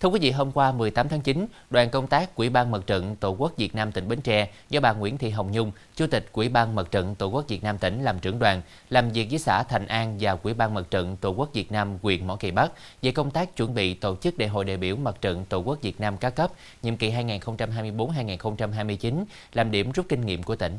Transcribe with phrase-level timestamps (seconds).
[0.00, 3.16] Thưa quý vị, hôm qua 18 tháng 9, đoàn công tác Quỹ ban Mặt trận
[3.16, 6.32] Tổ quốc Việt Nam tỉnh Bến Tre do bà Nguyễn Thị Hồng Nhung, Chủ tịch
[6.32, 9.38] Quỹ ban Mặt trận Tổ quốc Việt Nam tỉnh làm trưởng đoàn, làm việc với
[9.38, 12.50] xã Thành An và Quỹ ban Mặt trận Tổ quốc Việt Nam huyện Mỏ Cày
[12.50, 12.72] Bắc
[13.02, 15.82] về công tác chuẩn bị tổ chức Đại hội đại biểu Mặt trận Tổ quốc
[15.82, 16.52] Việt Nam các cấp
[16.82, 20.78] nhiệm kỳ 2024-2029 làm điểm rút kinh nghiệm của tỉnh.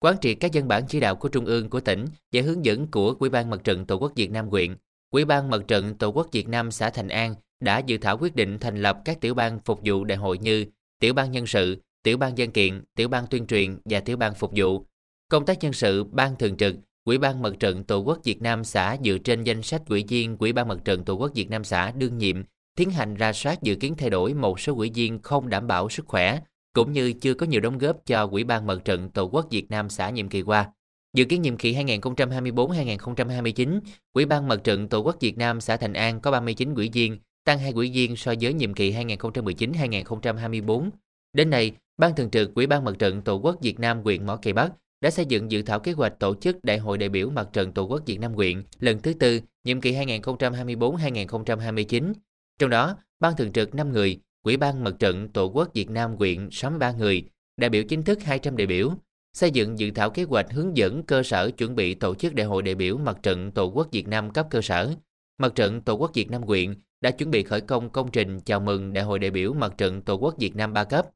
[0.00, 2.86] Quán triệt các dân bản chỉ đạo của Trung ương của tỉnh và hướng dẫn
[2.86, 4.76] của Quỹ ban Mặt trận Tổ quốc Việt Nam huyện,
[5.10, 7.34] Quỹ ban Mặt trận Tổ quốc Việt Nam xã Thành An
[7.64, 10.66] đã dự thảo quyết định thành lập các tiểu ban phục vụ đại hội như
[11.00, 14.34] tiểu ban nhân sự, tiểu ban dân kiện, tiểu ban tuyên truyền và tiểu ban
[14.34, 14.86] phục vụ.
[15.28, 18.64] Công tác nhân sự ban thường trực, Quỹ ban Mặt trận Tổ quốc Việt Nam
[18.64, 21.64] xã dựa trên danh sách quỹ viên Quỹ ban Mặt trận Tổ quốc Việt Nam
[21.64, 22.42] xã đương nhiệm
[22.76, 25.88] tiến hành ra soát dự kiến thay đổi một số quỹ viên không đảm bảo
[25.88, 26.40] sức khỏe
[26.72, 29.70] cũng như chưa có nhiều đóng góp cho Quỹ ban Mặt trận Tổ quốc Việt
[29.70, 30.70] Nam xã nhiệm kỳ qua.
[31.16, 33.80] Dự kiến nhiệm kỳ 2024-2029,
[34.12, 37.18] Quỹ ban Mặt trận Tổ quốc Việt Nam xã Thành An có 39 quỹ viên,
[37.44, 40.90] tăng 2 quỹ viên so với nhiệm kỳ 2019-2024.
[41.32, 44.36] Đến nay, Ban Thường trực Quỹ ban Mặt trận Tổ quốc Việt Nam huyện Mỏ
[44.36, 47.30] Cày Bắc đã xây dựng dự thảo kế hoạch tổ chức Đại hội đại biểu
[47.30, 52.12] Mặt trận Tổ quốc Việt Nam huyện lần thứ tư, nhiệm kỳ 2024-2029.
[52.58, 56.16] Trong đó, Ban Thường trực 5 người, Quỹ ban Mặt trận Tổ quốc Việt Nam
[56.16, 57.24] huyện 63 người,
[57.56, 58.92] đại biểu chính thức 200 đại biểu,
[59.32, 62.46] xây dựng dự thảo kế hoạch hướng dẫn cơ sở chuẩn bị tổ chức Đại
[62.46, 64.94] hội đại biểu Mặt trận Tổ quốc Việt Nam cấp cơ sở.
[65.38, 68.60] Mặt trận Tổ quốc Việt Nam huyện đã chuẩn bị khởi công công trình chào
[68.60, 71.06] mừng Đại hội đại biểu Mặt trận Tổ quốc Việt Nam ba cấp,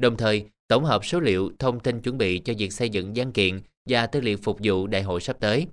[0.00, 3.32] đồng thời tổng hợp số liệu thông tin chuẩn bị cho việc xây dựng văn
[3.32, 5.66] kiện và tư liệu phục vụ đại hội sắp tới.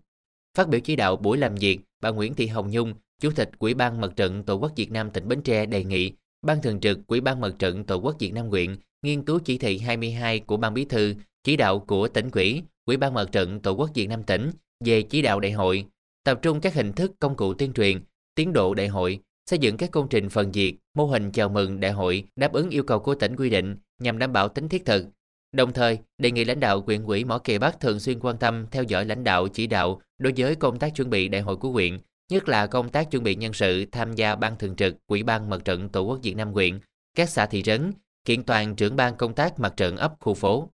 [0.57, 3.73] Phát biểu chỉ đạo buổi làm việc, bà Nguyễn Thị Hồng Nhung, Chủ tịch Ủy
[3.73, 6.99] ban Mặt trận Tổ quốc Việt Nam tỉnh Bến Tre đề nghị Ban Thường trực
[7.07, 10.57] Ủy ban Mặt trận Tổ quốc Việt Nam huyện nghiên cứu chỉ thị 22 của
[10.57, 14.07] Ban Bí thư, chỉ đạo của tỉnh ủy, Ủy ban Mặt trận Tổ quốc Việt
[14.07, 14.51] Nam tỉnh
[14.85, 15.85] về chỉ đạo đại hội,
[16.25, 18.01] tập trung các hình thức công cụ tuyên truyền,
[18.35, 21.79] tiến độ đại hội, xây dựng các công trình phần diệt, mô hình chào mừng
[21.79, 24.85] đại hội đáp ứng yêu cầu của tỉnh quy định nhằm đảm bảo tính thiết
[24.85, 25.05] thực.
[25.51, 28.65] Đồng thời, đề nghị lãnh đạo huyện ủy Mỏ Cày Bắc thường xuyên quan tâm
[28.71, 31.69] theo dõi lãnh đạo chỉ đạo đối với công tác chuẩn bị đại hội của
[31.69, 31.99] huyện,
[32.31, 35.49] nhất là công tác chuẩn bị nhân sự tham gia ban thường trực Quỹ ban
[35.49, 36.79] Mặt trận Tổ quốc Việt Nam huyện,
[37.15, 37.91] các xã thị trấn,
[38.25, 40.69] kiện toàn trưởng ban công tác mặt trận ấp khu phố.